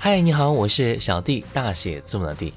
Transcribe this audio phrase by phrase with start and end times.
[0.00, 2.54] 嗨，你好，我是小弟，大写字母的弟。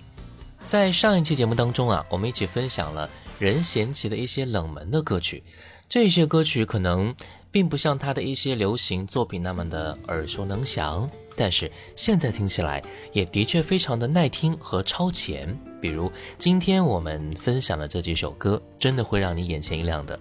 [0.67, 3.09] 在上一期节目当中啊，我们一起分享了
[3.39, 5.43] 任贤齐的一些冷门的歌曲。
[5.89, 7.13] 这些歌曲可能
[7.49, 12.81] 并不像他的一些流行作品那么的耳熟能详，但是现在听起来
[13.11, 15.57] 也的确非常的耐听和超前。
[15.81, 20.17] 比如今天我们分享的这几首歌，真的会让你眼前一亮的。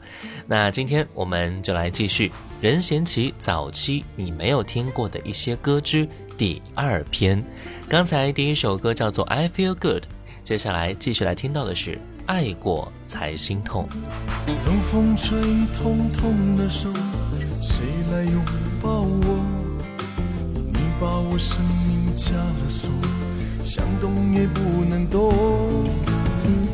[0.47, 2.33] 那今天我们就来继续
[2.63, 6.09] 任贤齐早期你没有听过的一些歌之。
[6.41, 7.45] 第二篇，
[7.87, 10.05] 刚才第一首歌叫做《I Feel Good》，
[10.43, 13.87] 接下来继续来听到的是《爱过才心痛》。
[14.65, 15.39] 冷风吹
[15.77, 16.91] 痛痛的手，
[17.61, 18.43] 谁来拥
[18.81, 19.45] 抱我？
[20.73, 22.89] 你把我生命加了锁，
[23.63, 25.35] 想动也不能动。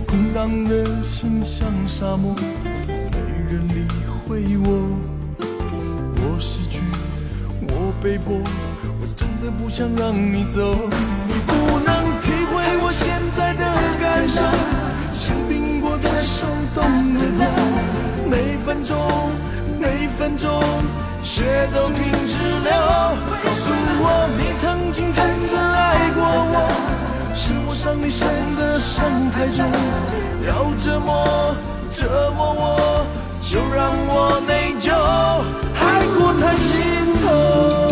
[0.07, 2.95] 空荡的心像沙漠，没
[3.51, 3.85] 人理
[4.29, 4.97] 会我。
[5.41, 6.79] 我失去，
[7.63, 8.41] 我被迫。
[9.17, 10.61] 真的不想让你走。
[11.27, 13.65] 你不能体会我现在的
[13.99, 14.43] 感受，
[15.15, 16.85] 像冰过的手冻
[17.15, 17.41] 的痛。
[18.29, 18.95] 每分钟，
[19.81, 20.61] 每分钟，
[21.23, 22.71] 血都停止流。
[23.43, 26.23] 告诉我，你曾经真的爱过
[26.53, 26.69] 我，
[27.35, 29.65] 是我伤你伤的伤太重，
[30.47, 31.57] 要折磨
[31.91, 33.07] 折磨我，
[33.41, 34.93] 就让我内疚，
[35.81, 36.83] 爱过才心
[37.23, 37.86] 痛。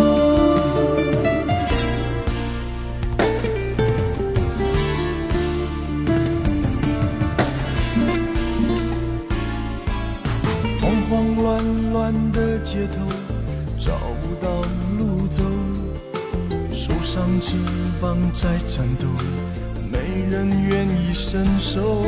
[12.65, 12.95] 街头，
[13.79, 14.63] 找不到
[14.99, 15.43] 路走，
[16.73, 17.57] 手上翅
[18.01, 19.07] 膀在颤抖，
[19.93, 19.99] 没
[20.31, 22.03] 人愿意伸手。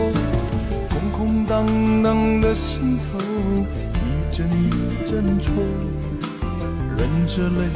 [0.89, 1.67] 空空荡
[2.03, 3.19] 荡的心头，
[4.01, 4.71] 一阵一
[5.07, 5.53] 阵愁，
[6.97, 7.69] 忍着泪，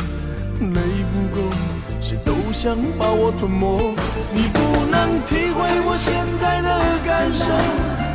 [0.72, 0.80] 泪
[1.12, 1.54] 不够，
[2.00, 3.94] 谁都想把我吞没。
[4.32, 7.52] 你不能体会我现在的感受，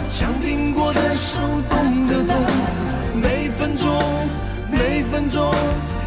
[0.10, 1.40] 像苹果的手
[1.70, 2.36] 冻得痛。
[3.16, 3.90] 每分钟，
[4.78, 5.52] 每分钟，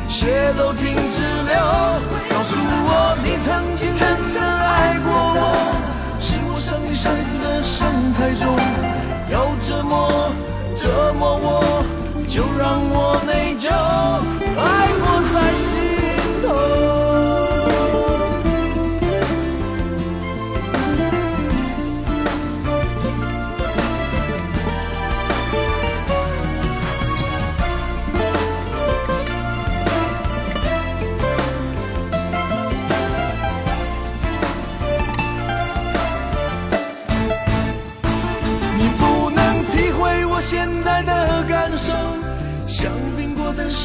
[0.08, 1.54] 血都停止流。
[2.30, 5.40] 告诉我，你曾经真的爱过我，
[6.20, 8.56] 是我伤你伤的伤太重，
[9.32, 10.30] 要折磨
[10.76, 11.84] 折磨我，
[12.28, 13.68] 就让我内疚，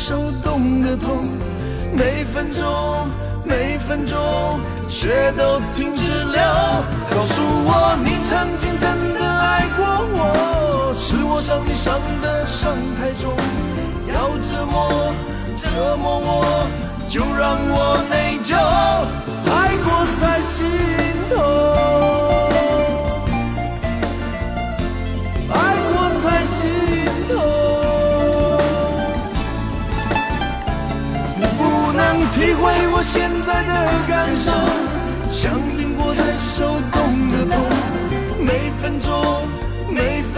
[0.06, 1.24] 手冻的痛，
[1.94, 3.08] 每分钟
[3.46, 4.60] 每分钟
[4.90, 6.42] 血都停止流。
[7.10, 13.32] 告诉我，你曾经真的爱过我，是我伤你伤的伤太重，
[14.14, 15.14] 要折磨
[15.56, 16.68] 折磨我，
[17.08, 18.60] 就让我内疚，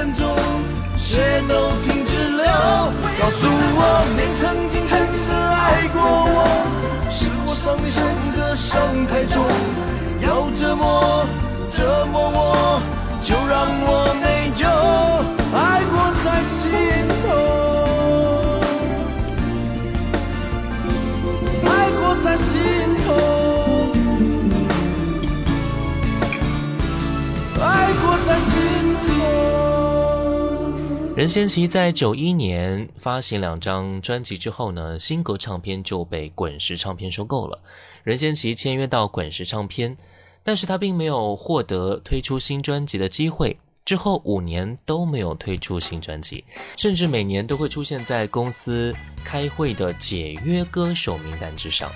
[0.05, 0.35] 分钟
[0.95, 2.45] 血都停止流。
[3.19, 5.97] 告诉我，你曾经真的爱过
[6.29, 6.37] 我，
[7.09, 8.05] 是我伤你伤
[8.37, 9.43] 的伤太重，
[10.21, 11.25] 要折磨
[11.71, 12.81] 折磨我，
[13.19, 14.14] 就让我
[31.15, 37.61] 任贤齐在九一年发行两张专辑之后呢，新格唱片就被滚石唱片收购了。
[38.03, 39.95] 任贤齐签约到滚石唱片，
[40.43, 43.57] 但是他并没有获得推出新专辑的机会。
[43.85, 46.43] 之后五年都没有推出新专辑，
[46.75, 51.89] 甚至每年都会出现在公司开会的解约歌手名单之上。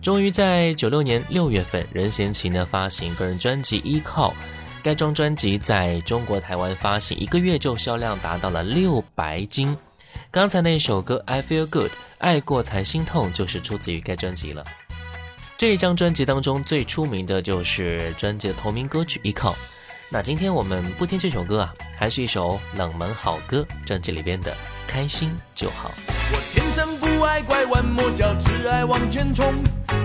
[0.00, 4.30] 终于在九六年六月份，任贤齐呢发行个人专辑《依靠》，
[4.84, 9.74] 该张专辑在中国台湾发行一个月就销量达到了六白金。
[10.30, 14.62] 刚才那首歌《I Feel Good》，爱过才心痛，就是出自于该专辑了。
[15.56, 19.52] 这一张专辑当中最出名的就是专辑的同名歌曲《依靠》。
[20.10, 24.52] 那今天我们不听这首歌啊，还是一首冷门好歌，专辑里边的
[24.86, 25.88] 《开心就好》。
[26.30, 29.54] 我天生不爱拐弯抹角，只爱往前冲。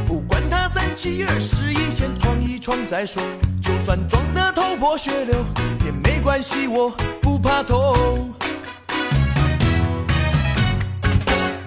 [0.08, 3.22] 不管他三七二十一，先闯一闯再说。
[3.70, 5.46] 就算撞得头破血流
[5.86, 6.90] 也没关系，我
[7.22, 8.34] 不怕痛。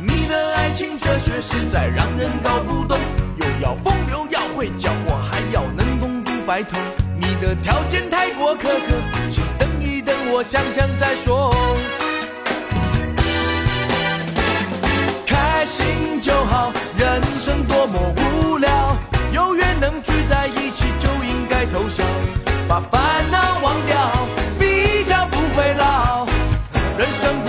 [0.01, 2.99] 你的爱情哲学实在让人搞不懂，
[3.37, 6.77] 又要风流要会浇火，还要能攻读白头。
[7.21, 8.97] 你的条件太过苛刻，
[9.31, 11.55] 请等一等，我想想再说。
[15.25, 18.97] 开心就好，人生多么无聊，
[19.33, 21.09] 有缘能聚在一起就
[21.63, 22.03] 应该偷笑，
[22.67, 23.01] 把烦
[23.31, 23.97] 恼忘掉，
[24.59, 26.27] 比较不会老。
[26.99, 27.42] 人生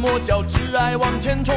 [0.00, 1.54] 么叫挚爱往前冲？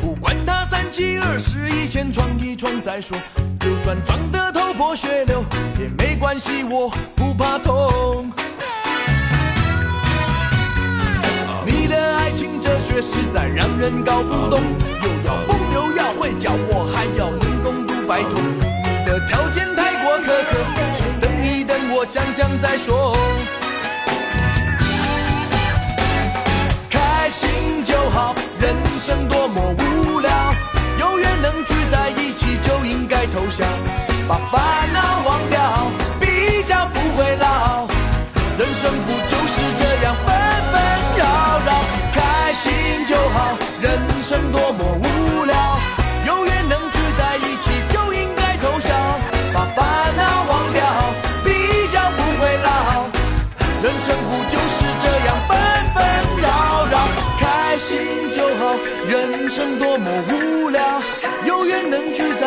[0.00, 3.18] 不管他三七二十一，先闯一闯再说。
[3.58, 5.44] 就算撞得头破血流
[5.80, 8.30] 也没关系，我不怕痛。
[11.66, 14.62] 你的爱情哲学实在让人搞不懂，
[15.02, 18.30] 又要风流要会叫我，还要能共度白头。
[18.38, 20.56] 你的条件太过苛刻，
[20.94, 23.16] 先等一等，我想想再说。
[29.04, 30.30] 生多么无聊，
[31.00, 33.66] 有缘能聚在一起就应该投降，
[34.28, 35.60] 把烦恼忘掉，
[36.20, 37.88] 比较不会老。
[38.56, 40.32] 人生不就是这样纷
[40.70, 40.80] 纷
[41.18, 41.24] 扰
[41.66, 41.82] 扰，
[42.14, 45.04] 开心就好，人生多么无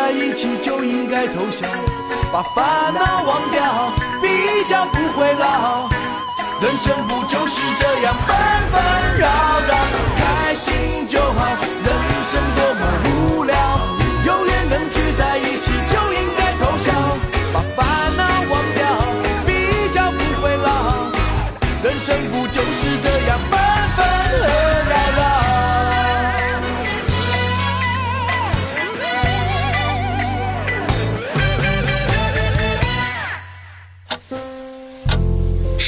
[0.05, 1.67] 在一起就应该投降，
[2.31, 5.89] 把烦恼忘掉，比较不会老。
[6.61, 8.37] 人生不就是这样纷
[8.71, 9.27] 纷扰
[9.67, 9.75] 扰，
[10.15, 11.89] 开心就好，人
[12.29, 12.74] 生多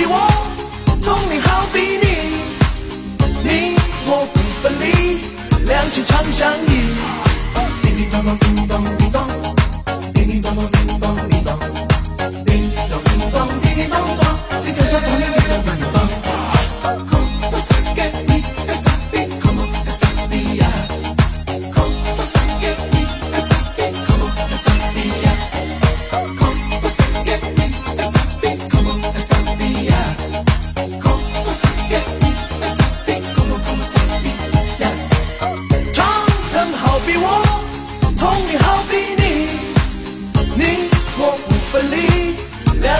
[0.00, 0.29] 城好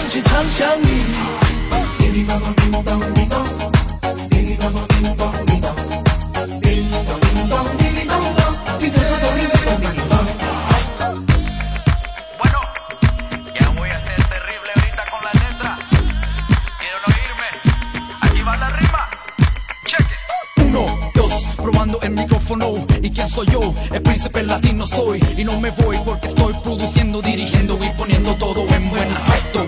[0.08, 0.84] 心常相依。
[1.98, 3.44] 叮叮当当，叮当叮当，
[4.30, 5.74] 叮叮当当，叮当叮当，
[6.60, 8.40] 叮当叮当，叮叮当当，
[8.78, 10.14] 今天是头铃叮当叮当。
[12.38, 12.58] Bueno,
[13.54, 15.70] ya voy a ser terrible ahorita con la letra.
[16.78, 17.48] ¿Quieren oírme?
[18.22, 19.02] Aquí va la rima.
[19.86, 20.64] Check it.
[20.64, 22.86] Uno, dos, probando el micrófono.
[23.02, 23.74] ¿Y quién soy yo?
[23.92, 25.22] El príncipe latino soy.
[25.36, 27.69] Y no me voy porque estoy produciendo, dirigiendo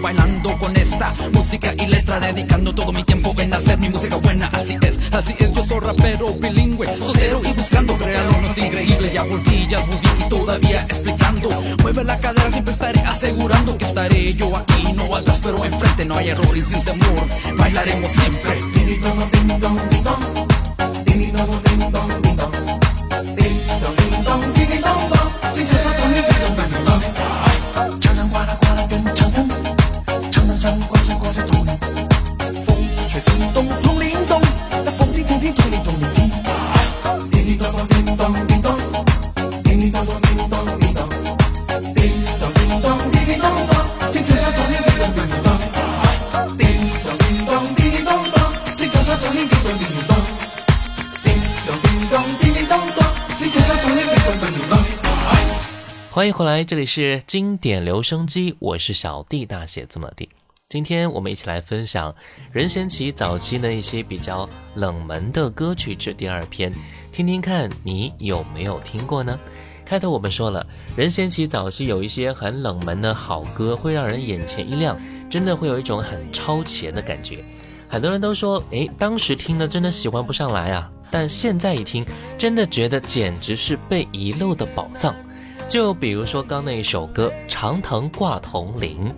[0.01, 4.47] Bailando con esta música y letra, dedicando todo mi tiempo en hacer mi música buena.
[4.47, 9.11] Así es, así es, yo soy rapero bilingüe, soltero y buscando crear uno es increíble.
[9.13, 11.49] Ya volví, ya volví y todavía explicando.
[11.81, 16.05] Mueve la cadera, siempre estaré asegurando que estaré yo aquí, no atrás, pero enfrente.
[16.05, 18.53] No hay error y sin temor, bailaremos siempre.
[56.33, 60.27] 迎回来，这里是经典留声机，我是小弟，大写字母的。
[60.67, 62.11] 今天我们一起来分享
[62.51, 66.73] 任贤齐早期的一些比较冷门的歌曲之第二篇，
[67.11, 69.39] 听听看你有没有听过呢？
[69.85, 70.65] 开头我们说了，
[70.97, 74.99] 任贤齐早期有一些很冷门的好歌，会让人眼前一亮，
[75.29, 77.45] 真的会有一种很超前的感觉。
[77.87, 82.03] 很多人都说，诶，当时听的真的喜欢不上来啊，但现在一听，
[82.39, 85.15] 真的觉得简直是被遗漏的宝藏。
[85.69, 89.11] 就比如说刚那一首歌《长藤挂铜铃》，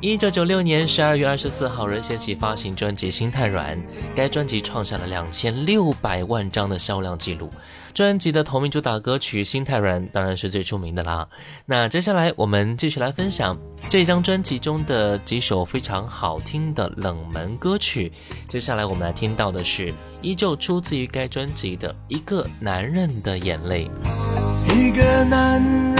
[0.00, 3.76] 一九九六年十二月二十四号，任贤齐发行专辑《心太软》，
[4.14, 7.50] 该专辑创下了两千六百万张的销量记录。
[7.92, 11.28] 专辑的同名主打歌曲《心太软》当然是最出名的啦。
[11.66, 13.56] 那接下来我们继续来分享
[13.90, 18.10] 这张专辑中的几首非常好听的冷门歌曲。
[18.48, 23.88] 接下来我们来听到的是依旧出自于该专辑的《一个男人的眼泪》。
[24.76, 25.93] 一个男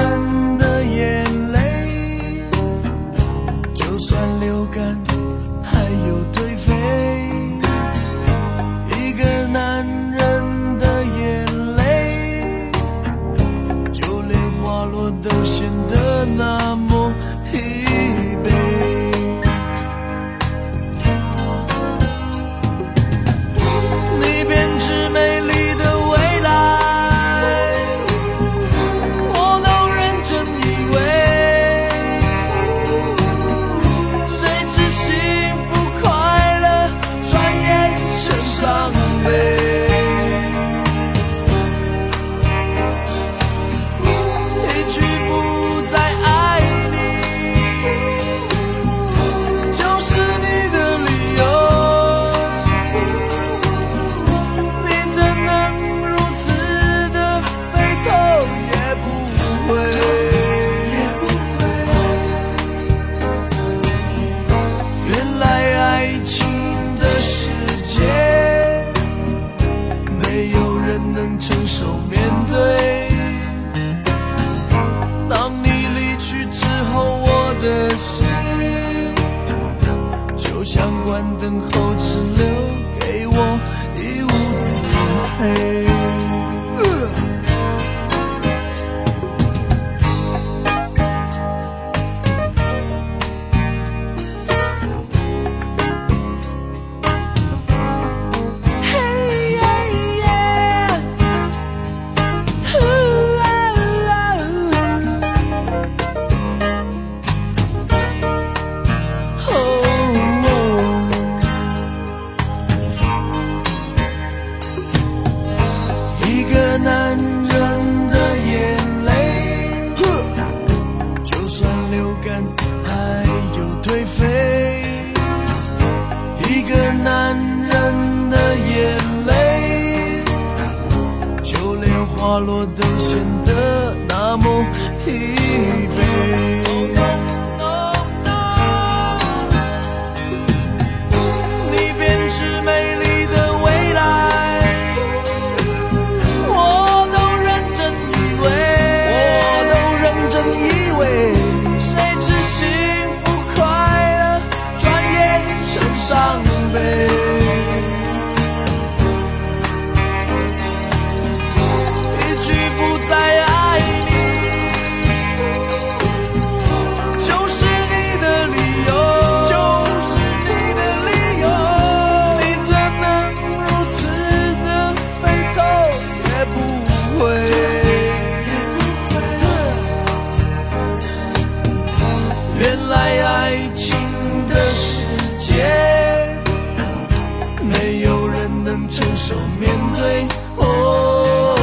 [188.89, 190.27] 承受面对。
[190.57, 191.57] 哦，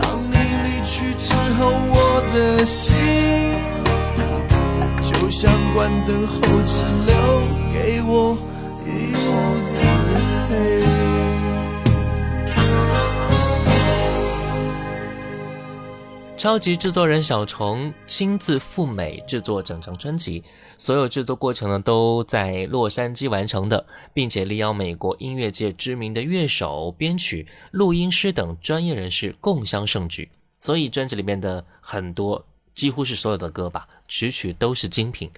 [0.00, 0.34] 当你
[0.64, 1.60] 离去之后，
[1.90, 2.94] 我的心
[5.00, 6.34] 就像关灯后
[6.64, 7.12] 只留
[7.72, 8.36] 给我
[8.84, 9.28] 一屋
[9.68, 9.72] 子
[10.48, 11.11] 黑。
[16.42, 20.42] 超级制作人小虫亲自赴美制作整张专辑，
[20.76, 30.32] 所有制作过程呢都在洛杉矶完成的，并且力邀美国音乐界知名的乐手、编曲、录音师等专业人士共襄盛举。
[30.58, 35.30] 所以专辑里面的很多几乎是所有的歌吧，曲曲都是精品。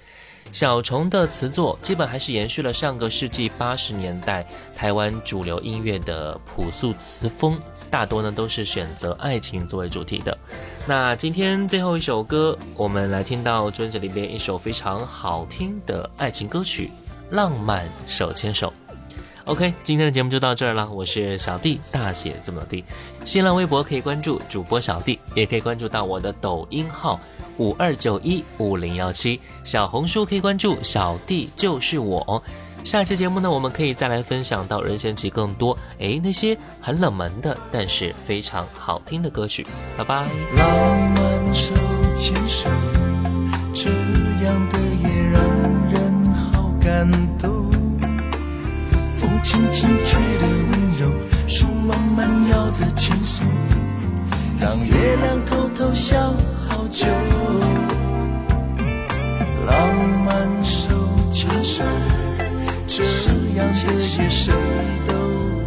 [0.52, 7.58] 小虫的词作基本还是延续了上个世纪八十年代台湾主流音乐的朴素词风，
[7.90, 10.36] 大多呢都是选择爱情作为主题的。
[10.86, 16.90] 那今天最后一首歌，我们来听到专辑里边一首非常好听的爱情歌曲
[17.34, 18.68] 《浪漫手牵手》。
[19.46, 20.88] OK，今天的节目就到这儿了。
[20.90, 22.82] 我是小弟，大写字母的。
[23.24, 27.20] 新浪微博可以关注主播小弟，也可以关注到我的抖音号
[27.58, 29.38] 五二九一五零幺七。
[29.62, 32.42] 小红书可以关注小弟就是我。
[32.82, 39.66] 下期节目呢，我们可以再来分享到任贤齐更多诶那些很冷门的，但是非常好听的歌曲。
[39.94, 40.26] 拜拜。
[40.56, 41.74] 浪漫手
[42.16, 42.66] 牵手，
[43.74, 45.42] 这样的夜让
[45.90, 47.63] 人好感动。
[49.54, 51.08] 风轻轻吹的温柔，
[51.46, 53.46] 树慢慢摇的轻松，
[54.58, 56.34] 让月亮偷偷笑
[56.68, 57.06] 好久。
[59.64, 59.76] 浪
[60.26, 60.90] 漫手
[61.30, 61.84] 牵手，
[62.88, 63.04] 这
[63.56, 64.52] 样的夜谁
[65.06, 65.14] 都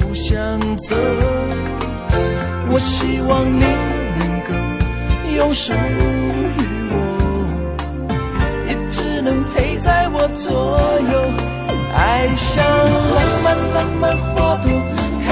[0.06, 0.36] 不想
[0.76, 0.94] 走。
[2.70, 3.62] 我希望你
[4.20, 4.50] 能够
[5.34, 5.78] 用属于
[6.92, 6.94] 我，
[8.68, 11.27] 也只能陪在我左右。
[12.28, 12.62] 爱像
[13.16, 14.70] 浪漫浪漫花朵，
[15.26, 15.32] 开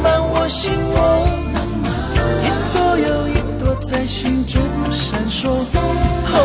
[0.00, 1.26] 满我心窝，
[2.40, 5.48] 一朵又一朵在心中闪烁。
[5.48, 6.38] 哦，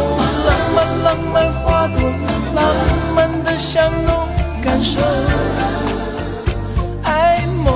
[0.48, 2.02] 浪漫浪漫花朵，
[2.56, 2.60] 浪
[3.16, 4.28] 漫的香浓
[4.64, 5.00] 感受，
[7.04, 7.70] 爱慕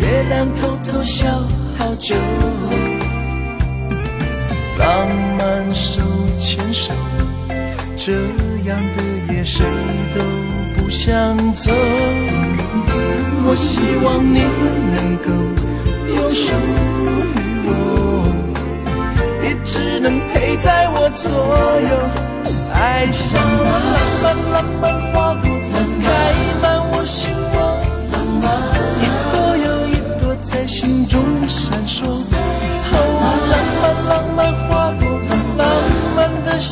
[0.00, 1.26] 月亮偷偷笑
[1.78, 2.14] 好久
[4.78, 6.00] 浪漫手
[6.38, 6.92] 牵手
[7.96, 8.12] 这
[8.64, 9.64] 样的夜谁
[10.14, 10.20] 都
[10.76, 11.70] 不想走。
[13.44, 14.40] 我希望你
[14.94, 15.30] 能够
[16.16, 17.70] 有属于我
[19.42, 21.30] 也只能陪在我左
[21.90, 21.92] 右
[22.72, 23.62] 爱上了
[24.22, 25.61] 浪漫浪漫花朵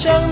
[0.08, 0.29] 漫